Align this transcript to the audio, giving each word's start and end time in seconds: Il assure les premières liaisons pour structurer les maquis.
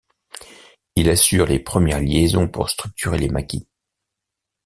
Il 0.95 1.11
assure 1.11 1.45
les 1.45 1.59
premières 1.59 1.99
liaisons 2.01 2.47
pour 2.47 2.71
structurer 2.71 3.19
les 3.19 3.29
maquis. 3.29 3.67